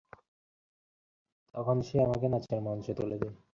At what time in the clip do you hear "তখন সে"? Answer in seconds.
1.55-1.95